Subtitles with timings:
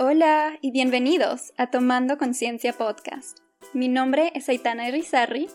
[0.00, 3.40] Hola y bienvenidos a Tomando Conciencia Podcast.
[3.74, 5.48] Mi nombre es Aitana Irizarry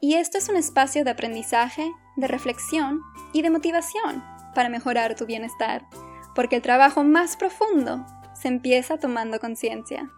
[0.00, 3.00] y esto es un espacio de aprendizaje, de reflexión
[3.32, 4.22] y de motivación
[4.54, 5.84] para mejorar tu bienestar,
[6.36, 8.06] porque el trabajo más profundo
[8.40, 10.08] se empieza tomando conciencia.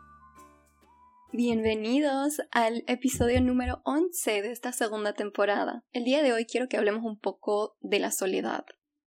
[1.32, 5.84] Bienvenidos al episodio número 11 de esta segunda temporada.
[5.92, 8.66] El día de hoy quiero que hablemos un poco de la soledad,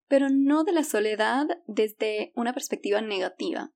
[0.09, 3.71] pero no de la soledad desde una perspectiva negativa,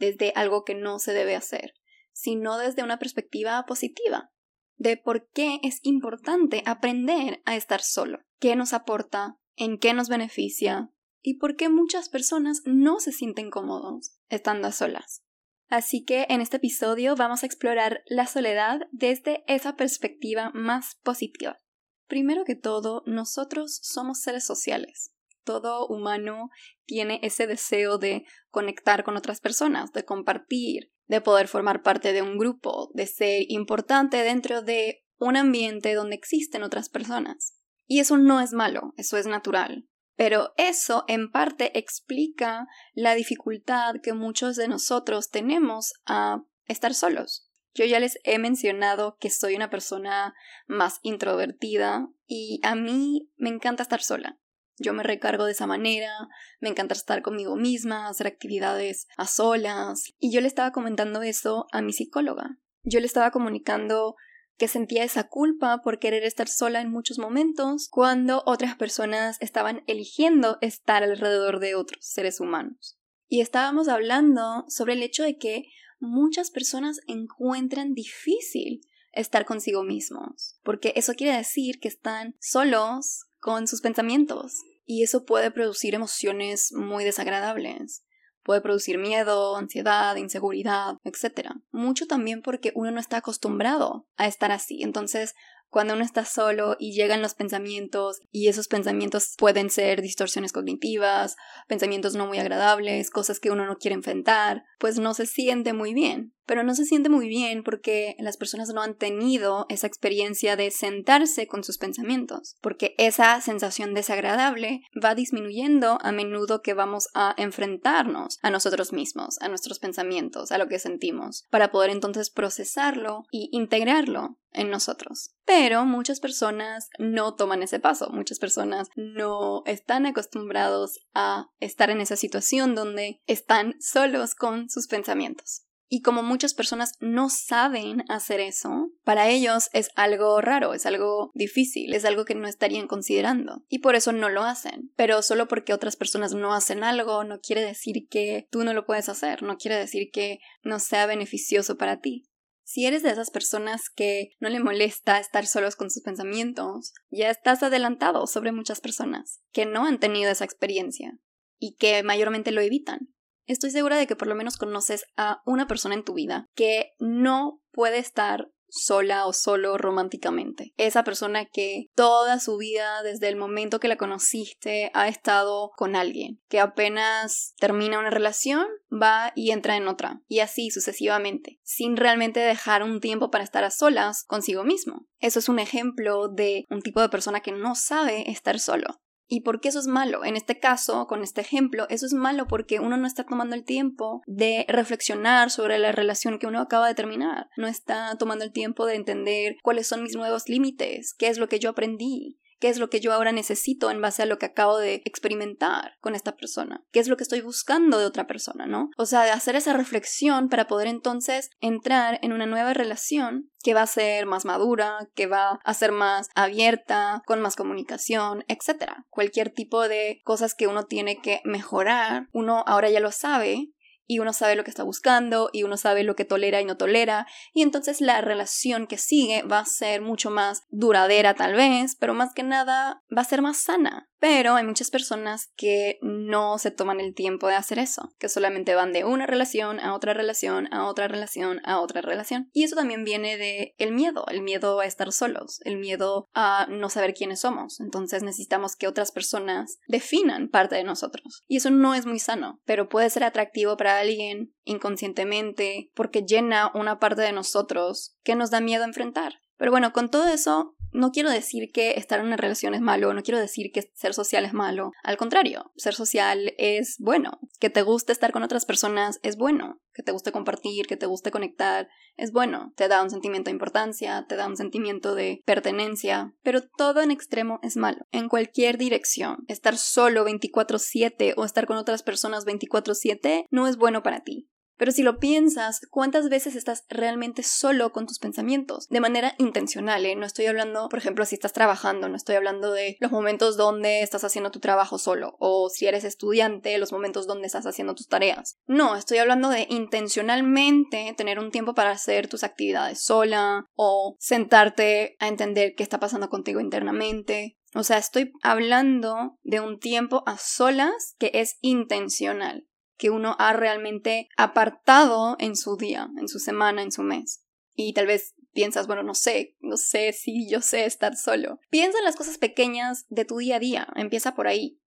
[0.00, 1.74] desde algo que no se debe hacer,
[2.12, 4.32] sino desde una perspectiva positiva,
[4.76, 10.08] de por qué es importante aprender a estar solo, qué nos aporta, en qué nos
[10.08, 10.90] beneficia
[11.22, 15.22] y por qué muchas personas no se sienten cómodos estando a solas.
[15.68, 21.60] Así que en este episodio vamos a explorar la soledad desde esa perspectiva más positiva.
[22.08, 25.12] Primero que todo, nosotros somos seres sociales
[25.44, 26.50] todo humano
[26.84, 32.22] tiene ese deseo de conectar con otras personas, de compartir, de poder formar parte de
[32.22, 37.56] un grupo, de ser importante dentro de un ambiente donde existen otras personas.
[37.86, 39.86] Y eso no es malo, eso es natural.
[40.16, 47.50] Pero eso en parte explica la dificultad que muchos de nosotros tenemos a estar solos.
[47.74, 50.34] Yo ya les he mencionado que soy una persona
[50.66, 54.38] más introvertida y a mí me encanta estar sola.
[54.82, 56.10] Yo me recargo de esa manera,
[56.58, 60.04] me encanta estar conmigo misma, hacer actividades a solas.
[60.18, 62.58] Y yo le estaba comentando eso a mi psicóloga.
[62.82, 64.16] Yo le estaba comunicando
[64.56, 69.82] que sentía esa culpa por querer estar sola en muchos momentos cuando otras personas estaban
[69.86, 72.98] eligiendo estar alrededor de otros seres humanos.
[73.28, 75.64] Y estábamos hablando sobre el hecho de que
[75.98, 78.80] muchas personas encuentran difícil
[79.12, 85.24] estar consigo mismos, porque eso quiere decir que están solos con sus pensamientos, y eso
[85.24, 88.02] puede producir emociones muy desagradables.
[88.42, 91.50] Puede producir miedo, ansiedad, inseguridad, etc.
[91.70, 94.82] Mucho también porque uno no está acostumbrado a estar así.
[94.82, 95.36] Entonces,
[95.68, 101.36] cuando uno está solo y llegan los pensamientos y esos pensamientos pueden ser distorsiones cognitivas,
[101.68, 105.94] pensamientos no muy agradables, cosas que uno no quiere enfrentar, pues no se siente muy
[105.94, 106.34] bien.
[106.50, 110.72] Pero no se siente muy bien porque las personas no han tenido esa experiencia de
[110.72, 117.36] sentarse con sus pensamientos, porque esa sensación desagradable va disminuyendo a menudo que vamos a
[117.38, 123.22] enfrentarnos a nosotros mismos, a nuestros pensamientos, a lo que sentimos, para poder entonces procesarlo
[123.30, 125.30] y integrarlo en nosotros.
[125.44, 132.00] Pero muchas personas no toman ese paso, muchas personas no están acostumbrados a estar en
[132.00, 135.62] esa situación donde están solos con sus pensamientos.
[135.92, 141.32] Y como muchas personas no saben hacer eso, para ellos es algo raro, es algo
[141.34, 143.64] difícil, es algo que no estarían considerando.
[143.68, 144.92] Y por eso no lo hacen.
[144.94, 148.86] Pero solo porque otras personas no hacen algo no quiere decir que tú no lo
[148.86, 152.22] puedes hacer, no quiere decir que no sea beneficioso para ti.
[152.62, 157.28] Si eres de esas personas que no le molesta estar solos con sus pensamientos, ya
[157.30, 161.18] estás adelantado sobre muchas personas que no han tenido esa experiencia
[161.58, 163.12] y que mayormente lo evitan.
[163.50, 166.92] Estoy segura de que por lo menos conoces a una persona en tu vida que
[167.00, 170.72] no puede estar sola o solo románticamente.
[170.76, 175.96] Esa persona que toda su vida, desde el momento que la conociste, ha estado con
[175.96, 181.96] alguien, que apenas termina una relación, va y entra en otra, y así sucesivamente, sin
[181.96, 185.08] realmente dejar un tiempo para estar a solas consigo mismo.
[185.18, 189.00] Eso es un ejemplo de un tipo de persona que no sabe estar solo.
[189.32, 190.24] ¿Y por qué eso es malo?
[190.24, 193.64] En este caso, con este ejemplo, eso es malo porque uno no está tomando el
[193.64, 197.48] tiempo de reflexionar sobre la relación que uno acaba de terminar.
[197.56, 201.48] No está tomando el tiempo de entender cuáles son mis nuevos límites, qué es lo
[201.48, 204.46] que yo aprendí, qué es lo que yo ahora necesito en base a lo que
[204.46, 208.66] acabo de experimentar con esta persona, qué es lo que estoy buscando de otra persona,
[208.66, 208.90] ¿no?
[208.96, 213.74] O sea, de hacer esa reflexión para poder entonces entrar en una nueva relación que
[213.74, 218.92] va a ser más madura, que va a ser más abierta, con más comunicación, etc.
[219.08, 223.70] Cualquier tipo de cosas que uno tiene que mejorar, uno ahora ya lo sabe
[224.10, 226.76] y uno sabe lo que está buscando y uno sabe lo que tolera y no
[226.76, 231.94] tolera y entonces la relación que sigue va a ser mucho más duradera tal vez,
[231.94, 234.08] pero más que nada va a ser más sana.
[234.18, 238.74] Pero hay muchas personas que no se toman el tiempo de hacer eso, que solamente
[238.74, 242.50] van de una relación a otra relación, a otra relación, a otra relación.
[242.52, 246.66] Y eso también viene de el miedo, el miedo a estar solos, el miedo a
[246.68, 247.80] no saber quiénes somos.
[247.80, 251.42] Entonces necesitamos que otras personas definan parte de nosotros.
[251.48, 256.70] Y eso no es muy sano, pero puede ser atractivo para alguien inconscientemente porque llena
[256.74, 259.40] una parte de nosotros que nos da miedo enfrentar.
[259.56, 263.12] Pero bueno, con todo eso, no quiero decir que estar en una relación es malo,
[263.14, 264.92] no quiero decir que ser social es malo.
[265.02, 267.38] Al contrario, ser social es bueno.
[267.58, 271.06] Que te guste estar con otras personas es bueno, que te guste compartir, que te
[271.06, 275.42] guste conectar, es bueno, te da un sentimiento de importancia, te da un sentimiento de
[275.44, 279.44] pertenencia, pero todo en extremo es malo, en cualquier dirección.
[279.48, 284.49] Estar solo 24/7 o estar con otras personas 24/7 no es bueno para ti.
[284.80, 288.88] Pero si lo piensas, ¿cuántas veces estás realmente solo con tus pensamientos?
[288.88, 290.16] De manera intencional, ¿eh?
[290.16, 294.00] No estoy hablando, por ejemplo, si estás trabajando, no estoy hablando de los momentos donde
[294.00, 298.08] estás haciendo tu trabajo solo, o si eres estudiante, los momentos donde estás haciendo tus
[298.08, 298.56] tareas.
[298.66, 305.14] No, estoy hablando de intencionalmente tener un tiempo para hacer tus actividades sola, o sentarte
[305.18, 310.38] a entender qué está pasando contigo internamente, o sea, estoy hablando de un tiempo a
[310.38, 312.66] solas que es intencional
[313.00, 317.42] que uno ha realmente apartado en su día, en su semana, en su mes.
[317.74, 321.60] Y tal vez piensas, bueno, no sé, no sé si yo sé estar solo.
[321.70, 324.82] Piensa en las cosas pequeñas de tu día a día, empieza por ahí.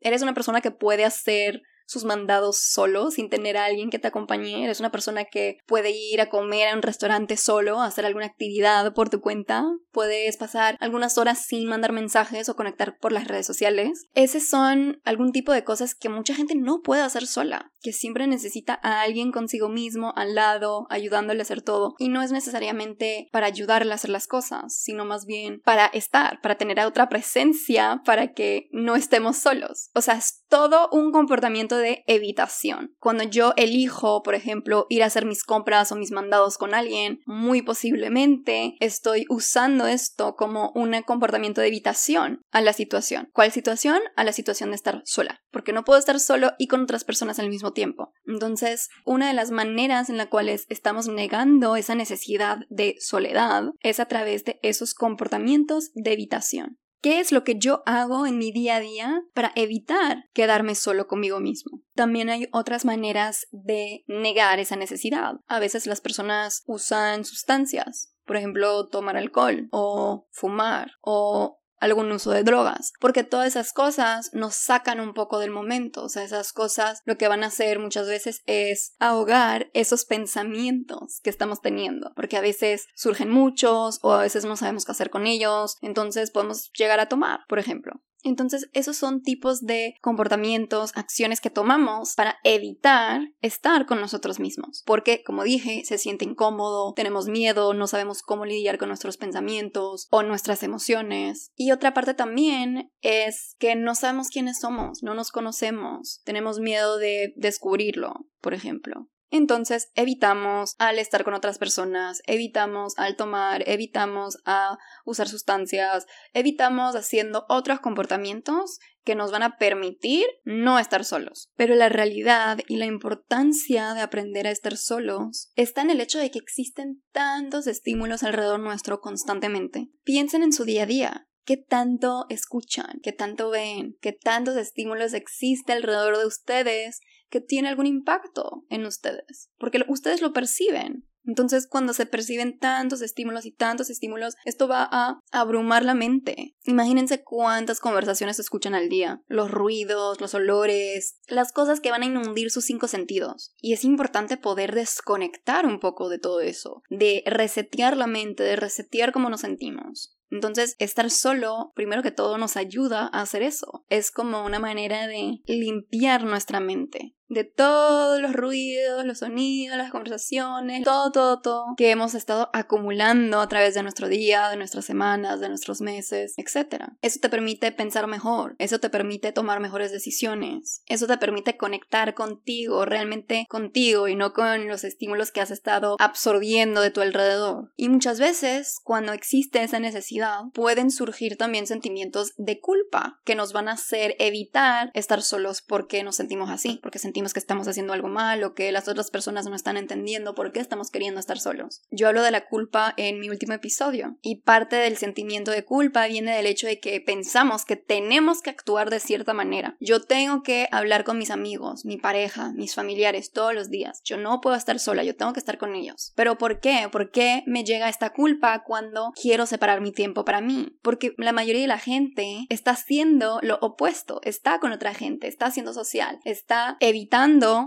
[0.00, 4.06] Eres una persona que puede hacer sus mandados solo, sin tener a alguien que te
[4.06, 4.62] acompañe.
[4.64, 8.94] Eres una persona que puede ir a comer a un restaurante solo, hacer alguna actividad
[8.94, 9.64] por tu cuenta.
[9.90, 14.04] Puedes pasar algunas horas sin mandar mensajes o conectar por las redes sociales.
[14.14, 18.28] Esos son algún tipo de cosas que mucha gente no puede hacer sola, que siempre
[18.28, 21.96] necesita a alguien consigo mismo, al lado, ayudándole a hacer todo.
[21.98, 26.40] Y no es necesariamente para ayudarle a hacer las cosas, sino más bien para estar,
[26.40, 29.90] para tener otra presencia, para que no estemos solos.
[29.92, 32.94] O sea, es todo un comportamiento de evitación.
[32.98, 37.20] Cuando yo elijo, por ejemplo, ir a hacer mis compras o mis mandados con alguien,
[37.26, 43.28] muy posiblemente estoy usando esto como un comportamiento de evitación a la situación.
[43.32, 44.00] ¿Cuál situación?
[44.16, 47.38] A la situación de estar sola, porque no puedo estar solo y con otras personas
[47.38, 48.12] al mismo tiempo.
[48.26, 54.00] Entonces, una de las maneras en las cuales estamos negando esa necesidad de soledad es
[54.00, 56.79] a través de esos comportamientos de evitación.
[57.02, 61.06] ¿Qué es lo que yo hago en mi día a día para evitar quedarme solo
[61.06, 61.80] conmigo mismo?
[61.94, 65.36] También hay otras maneras de negar esa necesidad.
[65.46, 72.30] A veces las personas usan sustancias, por ejemplo, tomar alcohol o fumar o algún uso
[72.30, 76.52] de drogas, porque todas esas cosas nos sacan un poco del momento, o sea, esas
[76.52, 82.12] cosas lo que van a hacer muchas veces es ahogar esos pensamientos que estamos teniendo,
[82.14, 86.30] porque a veces surgen muchos o a veces no sabemos qué hacer con ellos, entonces
[86.30, 88.00] podemos llegar a tomar, por ejemplo.
[88.22, 94.82] Entonces, esos son tipos de comportamientos, acciones que tomamos para evitar estar con nosotros mismos.
[94.86, 100.06] Porque, como dije, se siente incómodo, tenemos miedo, no sabemos cómo lidiar con nuestros pensamientos
[100.10, 101.50] o nuestras emociones.
[101.56, 106.98] Y otra parte también es que no sabemos quiénes somos, no nos conocemos, tenemos miedo
[106.98, 109.08] de descubrirlo, por ejemplo.
[109.30, 116.96] Entonces evitamos al estar con otras personas, evitamos al tomar, evitamos a usar sustancias, evitamos
[116.96, 121.50] haciendo otros comportamientos que nos van a permitir no estar solos.
[121.56, 126.18] Pero la realidad y la importancia de aprender a estar solos está en el hecho
[126.18, 129.88] de que existen tantos estímulos alrededor nuestro constantemente.
[130.04, 131.29] Piensen en su día a día.
[131.44, 133.00] ¿Qué tanto escuchan?
[133.02, 133.96] ¿Qué tanto ven?
[134.00, 139.50] ¿Qué tantos estímulos existe alrededor de ustedes que tiene algún impacto en ustedes?
[139.58, 141.06] Porque ustedes lo perciben.
[141.26, 146.56] Entonces, cuando se perciben tantos estímulos y tantos estímulos, esto va a abrumar la mente.
[146.64, 152.02] Imagínense cuántas conversaciones se escuchan al día, los ruidos, los olores, las cosas que van
[152.02, 153.54] a inundir sus cinco sentidos.
[153.60, 158.56] Y es importante poder desconectar un poco de todo eso, de resetear la mente, de
[158.56, 160.16] resetear cómo nos sentimos.
[160.30, 163.84] Entonces, estar solo, primero que todo, nos ayuda a hacer eso.
[163.88, 169.90] Es como una manera de limpiar nuestra mente de todos los ruidos, los sonidos, las
[169.90, 174.84] conversaciones, todo, todo, todo que hemos estado acumulando a través de nuestro día, de nuestras
[174.84, 176.88] semanas, de nuestros meses, etc.
[177.00, 182.14] Eso te permite pensar mejor, eso te permite tomar mejores decisiones, eso te permite conectar
[182.14, 187.72] contigo, realmente contigo y no con los estímulos que has estado absorbiendo de tu alrededor.
[187.76, 193.52] Y muchas veces, cuando existe esa necesidad, pueden surgir también sentimientos de culpa que nos
[193.52, 197.92] van a hacer evitar estar solos porque nos sentimos así, porque sentimos que estamos haciendo
[197.92, 201.38] algo mal o que las otras personas no están entendiendo por qué estamos queriendo estar
[201.38, 201.82] solos.
[201.90, 206.06] Yo hablo de la culpa en mi último episodio y parte del sentimiento de culpa
[206.06, 209.76] viene del hecho de que pensamos que tenemos que actuar de cierta manera.
[209.80, 214.00] Yo tengo que hablar con mis amigos, mi pareja, mis familiares todos los días.
[214.04, 216.12] Yo no puedo estar sola, yo tengo que estar con ellos.
[216.16, 216.88] ¿Pero por qué?
[216.90, 220.78] ¿Por qué me llega esta culpa cuando quiero separar mi tiempo para mí?
[220.82, 225.50] Porque la mayoría de la gente está haciendo lo opuesto, está con otra gente, está
[225.50, 227.09] siendo social, está evitando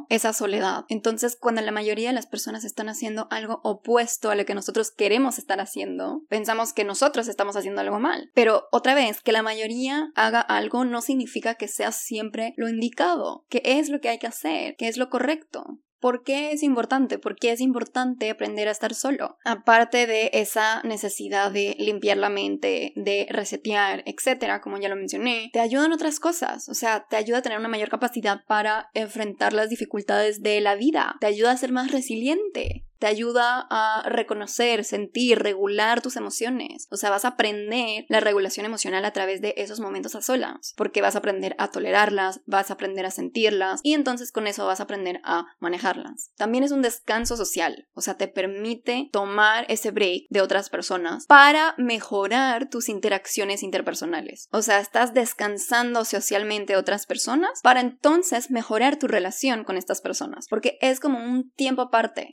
[0.09, 0.85] esa soledad.
[0.89, 4.91] Entonces, cuando la mayoría de las personas están haciendo algo opuesto a lo que nosotros
[4.91, 8.31] queremos estar haciendo, pensamos que nosotros estamos haciendo algo mal.
[8.33, 13.45] Pero otra vez, que la mayoría haga algo no significa que sea siempre lo indicado,
[13.50, 15.79] que es lo que hay que hacer, que es lo correcto.
[16.03, 17.17] ¿Por qué es importante?
[17.17, 19.38] ¿Por qué es importante aprender a estar solo?
[19.45, 25.50] Aparte de esa necesidad de limpiar la mente, de resetear, etcétera, como ya lo mencioné,
[25.53, 26.67] te ayudan otras cosas.
[26.67, 30.75] O sea, te ayuda a tener una mayor capacidad para enfrentar las dificultades de la
[30.75, 31.15] vida.
[31.22, 36.88] Te ayuda a ser más resiliente te ayuda a reconocer, sentir, regular tus emociones.
[36.89, 40.74] O sea, vas a aprender la regulación emocional a través de esos momentos a solas,
[40.77, 44.65] porque vas a aprender a tolerarlas, vas a aprender a sentirlas y entonces con eso
[44.65, 46.31] vas a aprender a manejarlas.
[46.38, 51.25] También es un descanso social, o sea, te permite tomar ese break de otras personas
[51.25, 54.48] para mejorar tus interacciones interpersonales.
[54.53, 60.48] O sea, estás descansando socialmente otras personas para entonces mejorar tu relación con estas personas,
[60.48, 62.29] porque es como un tiempo aparte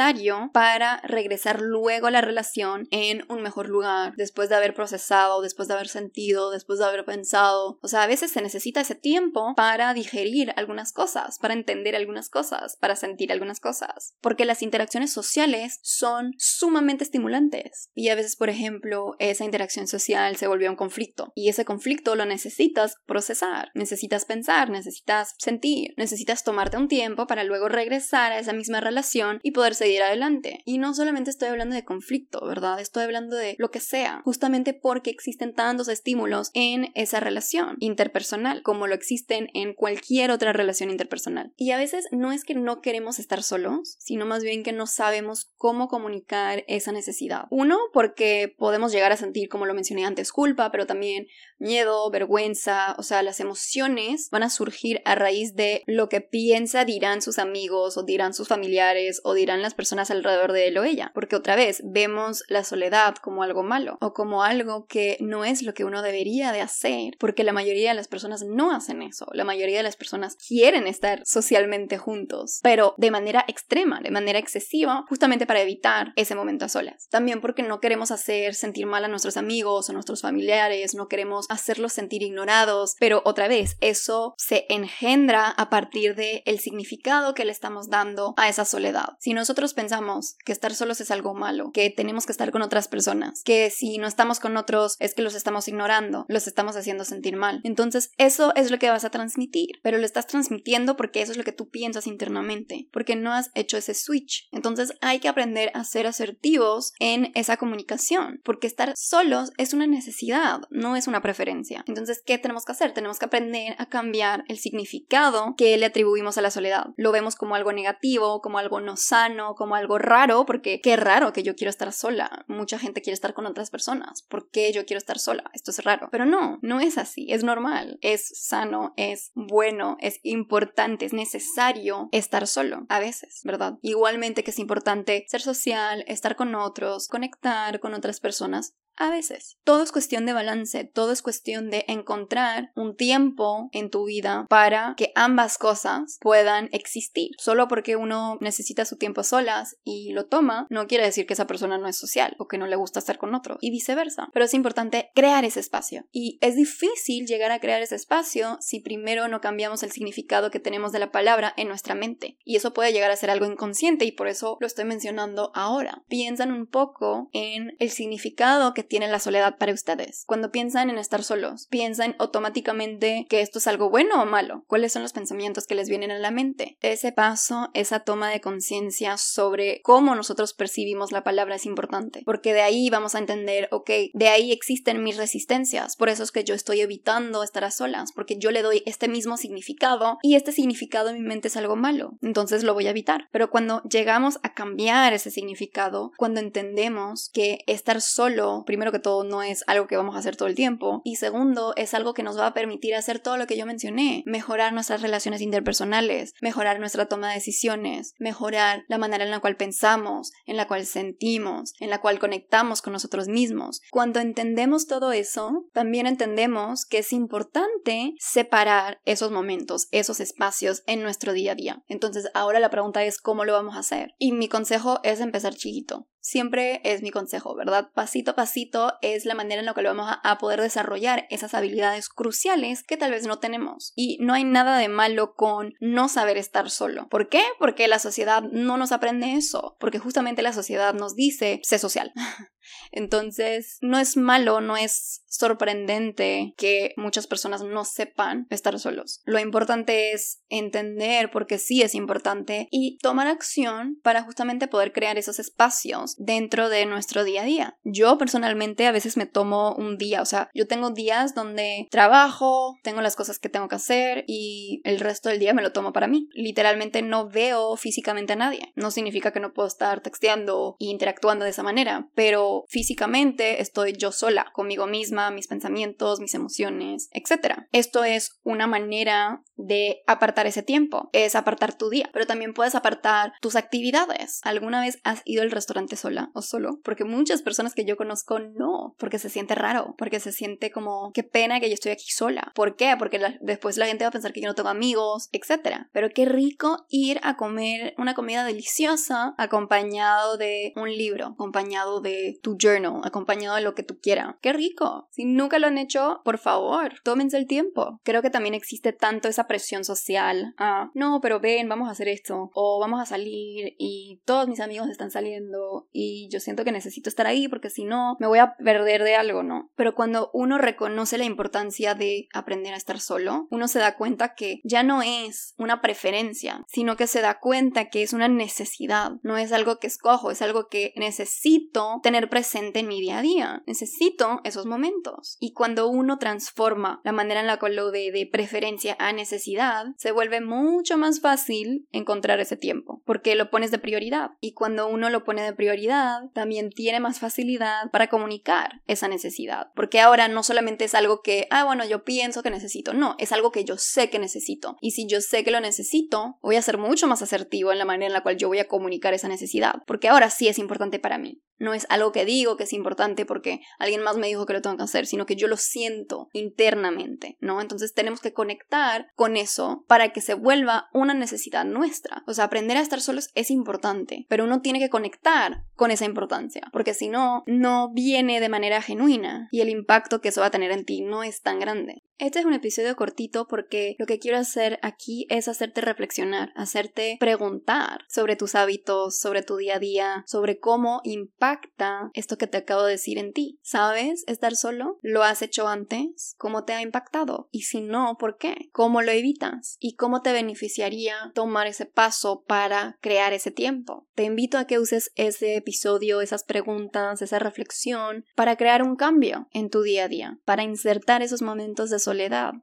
[0.00, 5.42] necesario para regresar luego a la relación en un mejor lugar, después de haber procesado,
[5.42, 7.78] después de haber sentido, después de haber pensado.
[7.82, 12.30] O sea, a veces se necesita ese tiempo para digerir algunas cosas, para entender algunas
[12.30, 14.14] cosas, para sentir algunas cosas.
[14.20, 17.90] Porque las interacciones sociales son sumamente estimulantes.
[17.94, 21.32] Y a veces, por ejemplo, esa interacción social se volvió un conflicto.
[21.34, 27.44] Y ese conflicto lo necesitas procesar, necesitas pensar, necesitas sentir, necesitas tomarte un tiempo para
[27.44, 30.60] luego regresar a esa misma relación y poder seguir adelante.
[30.66, 32.80] Y no solamente estoy hablando de conflicto, ¿verdad?
[32.80, 38.62] Estoy hablando de lo que sea, justamente porque existen tantos estímulos en esa relación interpersonal
[38.62, 41.52] como lo existen en cualquier otra relación interpersonal.
[41.56, 44.86] Y a veces no es que no queremos estar solos, sino más bien que no
[44.86, 47.44] sabemos cómo comunicar esa necesidad.
[47.50, 51.26] Uno, porque podemos llegar a sentir, como lo mencioné antes, culpa, pero también
[51.58, 56.84] miedo, vergüenza, o sea, las emociones van a surgir a raíz de lo que piensa,
[56.84, 60.84] dirán sus amigos o dirán sus familiares o dirán las personas alrededor de él o
[60.84, 65.44] ella, porque otra vez vemos la soledad como algo malo o como algo que no
[65.44, 69.02] es lo que uno debería de hacer, porque la mayoría de las personas no hacen
[69.02, 74.10] eso, la mayoría de las personas quieren estar socialmente juntos, pero de manera extrema, de
[74.10, 77.08] manera excesiva, justamente para evitar ese momento a solas.
[77.10, 81.46] También porque no queremos hacer sentir mal a nuestros amigos o nuestros familiares, no queremos
[81.50, 87.44] hacerlos sentir ignorados, pero otra vez, eso se engendra a partir del el significado que
[87.44, 89.16] le estamos dando a esa soledad.
[89.18, 92.88] Si nosotros pensamos que estar solos es algo malo, que tenemos que estar con otras
[92.88, 97.04] personas, que si no estamos con otros es que los estamos ignorando, los estamos haciendo
[97.04, 97.60] sentir mal.
[97.64, 101.38] Entonces eso es lo que vas a transmitir, pero lo estás transmitiendo porque eso es
[101.38, 104.48] lo que tú piensas internamente, porque no has hecho ese switch.
[104.52, 109.86] Entonces hay que aprender a ser asertivos en esa comunicación, porque estar solos es una
[109.86, 111.84] necesidad, no es una preferencia.
[111.86, 112.92] Entonces, ¿qué tenemos que hacer?
[112.92, 116.86] Tenemos que aprender a cambiar el significado que le atribuimos a la soledad.
[116.96, 121.32] Lo vemos como algo negativo, como algo no sano, como algo raro, porque qué raro
[121.32, 122.44] que yo quiero estar sola.
[122.48, 124.22] Mucha gente quiere estar con otras personas.
[124.22, 125.50] ¿Por qué yo quiero estar sola?
[125.52, 126.08] Esto es raro.
[126.10, 127.26] Pero no, no es así.
[127.30, 133.78] Es normal, es sano, es bueno, es importante, es necesario estar solo a veces, ¿verdad?
[133.82, 139.58] Igualmente que es importante ser social, estar con otros, conectar con otras personas, a veces.
[139.64, 144.46] Todo es cuestión de balance, todo es cuestión de encontrar un tiempo en tu vida
[144.48, 147.30] para que ambas cosas puedan existir.
[147.38, 151.46] Solo porque uno necesita su tiempo solas y lo toma, no quiere decir que esa
[151.46, 154.28] persona no es social o que no le gusta estar con otro y viceversa.
[154.32, 156.06] Pero es importante crear ese espacio.
[156.12, 160.60] Y es difícil llegar a crear ese espacio si primero no cambiamos el significado que
[160.60, 162.38] tenemos de la palabra en nuestra mente.
[162.44, 166.04] Y eso puede llegar a ser algo inconsciente y por eso lo estoy mencionando ahora.
[166.08, 170.24] Piensan un poco en el significado que tiene la soledad para ustedes?
[170.26, 174.64] Cuando piensan en estar solos, ¿piensan automáticamente que esto es algo bueno o malo?
[174.66, 176.76] ¿Cuáles son los pensamientos que les vienen a la mente?
[176.80, 182.52] Ese paso, esa toma de conciencia sobre cómo nosotros percibimos la palabra es importante, porque
[182.52, 186.42] de ahí vamos a entender, ok, de ahí existen mis resistencias, por eso es que
[186.42, 190.50] yo estoy evitando estar a solas, porque yo le doy este mismo significado y este
[190.50, 193.28] significado en mi mente es algo malo, entonces lo voy a evitar.
[193.30, 199.24] Pero cuando llegamos a cambiar ese significado, cuando entendemos que estar solo, primero que todo,
[199.24, 201.02] no es algo que vamos a hacer todo el tiempo.
[201.02, 204.22] Y segundo, es algo que nos va a permitir hacer todo lo que yo mencioné.
[204.26, 209.56] Mejorar nuestras relaciones interpersonales, mejorar nuestra toma de decisiones, mejorar la manera en la cual
[209.56, 213.80] pensamos, en la cual sentimos, en la cual conectamos con nosotros mismos.
[213.90, 221.02] Cuando entendemos todo eso, también entendemos que es importante separar esos momentos, esos espacios en
[221.02, 221.82] nuestro día a día.
[221.88, 224.14] Entonces, ahora la pregunta es cómo lo vamos a hacer.
[224.16, 226.06] Y mi consejo es empezar chiquito.
[226.20, 227.90] Siempre es mi consejo, ¿verdad?
[227.94, 232.08] Pasito a pasito es la manera en la que vamos a, poder desarrollar esas habilidades
[232.08, 233.92] cruciales que tal vez no tenemos.
[233.96, 237.08] Y no hay nada de malo con no saber estar solo.
[237.08, 237.42] ¿Por qué?
[237.58, 239.76] Porque la sociedad no nos aprende eso.
[239.80, 242.12] Porque justamente la sociedad nos dice, sé social.
[242.92, 249.22] Entonces, no es malo, no es sorprendente que muchas personas no sepan estar solos.
[249.24, 255.18] Lo importante es entender porque sí es importante y tomar acción para justamente poder crear
[255.18, 257.78] esos espacios dentro de nuestro día a día.
[257.84, 262.78] Yo personalmente a veces me tomo un día, o sea, yo tengo días donde trabajo,
[262.82, 265.92] tengo las cosas que tengo que hacer y el resto del día me lo tomo
[265.92, 266.28] para mí.
[266.32, 268.72] Literalmente no veo físicamente a nadie.
[268.74, 273.92] No significa que no puedo estar texteando e interactuando de esa manera, pero físicamente estoy
[273.92, 277.64] yo sola, conmigo misma, mis pensamientos, mis emociones, etc.
[277.72, 282.74] Esto es una manera de apartar ese tiempo, es apartar tu día, pero también puedes
[282.74, 284.40] apartar tus actividades.
[284.42, 286.80] ¿Alguna vez has ido al restaurante sola o solo?
[286.82, 291.10] Porque muchas personas que yo conozco no, porque se siente raro, porque se siente como,
[291.12, 292.52] qué pena que yo estoy aquí sola.
[292.54, 292.94] ¿Por qué?
[292.98, 295.86] Porque después la gente va a pensar que yo no tengo amigos, etc.
[295.92, 302.38] Pero qué rico ir a comer una comida deliciosa acompañado de un libro, acompañado de
[302.42, 304.36] tu journal, acompañado de lo que tú quieras.
[304.40, 305.08] ¡Qué rico!
[305.10, 308.00] Si nunca lo han hecho, por favor, tómense el tiempo.
[308.04, 312.08] Creo que también existe tanto esa presión social a, no, pero ven, vamos a hacer
[312.08, 316.72] esto, o vamos a salir y todos mis amigos están saliendo y yo siento que
[316.72, 319.70] necesito estar ahí porque si no, me voy a perder de algo, ¿no?
[319.76, 324.34] Pero cuando uno reconoce la importancia de aprender a estar solo, uno se da cuenta
[324.34, 329.12] que ya no es una preferencia, sino que se da cuenta que es una necesidad,
[329.22, 333.22] no es algo que escojo, es algo que necesito tener presente en mi día a
[333.22, 333.62] día.
[333.66, 335.36] Necesito esos momentos.
[335.40, 339.86] Y cuando uno transforma la manera en la cual lo ve de preferencia a necesidad,
[339.96, 344.32] se vuelve mucho más fácil encontrar ese tiempo, porque lo pones de prioridad.
[344.40, 349.68] Y cuando uno lo pone de prioridad, también tiene más facilidad para comunicar esa necesidad.
[349.74, 353.32] Porque ahora no solamente es algo que, ah, bueno, yo pienso que necesito, no, es
[353.32, 354.76] algo que yo sé que necesito.
[354.80, 357.84] Y si yo sé que lo necesito, voy a ser mucho más asertivo en la
[357.84, 360.98] manera en la cual yo voy a comunicar esa necesidad, porque ahora sí es importante
[360.98, 361.42] para mí.
[361.58, 364.62] No es algo que digo que es importante porque alguien más me dijo que lo
[364.62, 367.60] tengo que hacer, sino que yo lo siento internamente, ¿no?
[367.60, 372.22] Entonces tenemos que conectar con eso para que se vuelva una necesidad nuestra.
[372.26, 376.04] O sea, aprender a estar solos es importante, pero uno tiene que conectar con esa
[376.04, 380.48] importancia, porque si no, no viene de manera genuina y el impacto que eso va
[380.48, 382.02] a tener en ti no es tan grande.
[382.20, 387.16] Este es un episodio cortito porque lo que quiero hacer aquí es hacerte reflexionar, hacerte
[387.18, 392.58] preguntar sobre tus hábitos, sobre tu día a día, sobre cómo impacta esto que te
[392.58, 393.58] acabo de decir en ti.
[393.62, 394.98] ¿Sabes estar solo?
[395.00, 396.34] ¿Lo has hecho antes?
[396.36, 397.48] ¿Cómo te ha impactado?
[397.52, 398.68] Y si no, ¿por qué?
[398.70, 399.78] ¿Cómo lo evitas?
[399.80, 404.06] ¿Y cómo te beneficiaría tomar ese paso para crear ese tiempo?
[404.14, 409.48] Te invito a que uses ese episodio, esas preguntas, esa reflexión para crear un cambio
[409.52, 411.98] en tu día a día, para insertar esos momentos de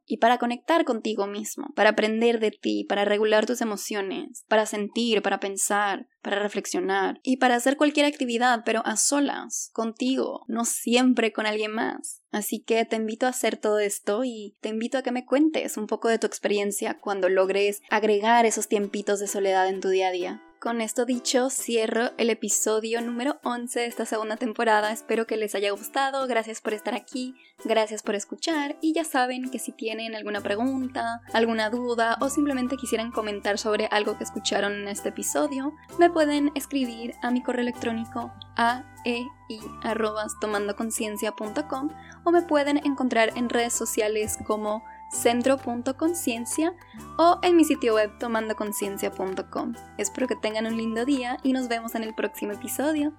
[0.06, 5.22] y para conectar contigo mismo, para aprender de ti, para regular tus emociones, para sentir,
[5.22, 11.32] para pensar, para reflexionar y para hacer cualquier actividad, pero a solas, contigo, no siempre
[11.32, 12.22] con alguien más.
[12.32, 15.78] Así que te invito a hacer todo esto y te invito a que me cuentes
[15.78, 20.10] un poco de tu experiencia cuando logres agregar esos tiempitos de soledad en tu día
[20.10, 20.47] a día.
[20.60, 24.92] Con esto dicho, cierro el episodio número 11 de esta segunda temporada.
[24.92, 26.26] Espero que les haya gustado.
[26.26, 31.22] Gracias por estar aquí, gracias por escuchar y ya saben que si tienen alguna pregunta,
[31.32, 36.52] alguna duda o simplemente quisieran comentar sobre algo que escucharon en este episodio, me pueden
[36.56, 38.84] escribir a mi correo electrónico a
[40.42, 41.90] tomandoconciencia.com
[42.24, 46.74] o me pueden encontrar en redes sociales como centro.conciencia
[47.18, 49.74] o en mi sitio web tomandoconciencia.com.
[49.98, 53.14] Espero que tengan un lindo día y nos vemos en el próximo episodio.